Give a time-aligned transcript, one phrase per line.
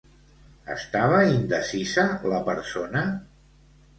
[0.75, 3.03] Estava indecisa la persona?